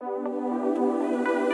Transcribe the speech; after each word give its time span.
Música 0.00 1.47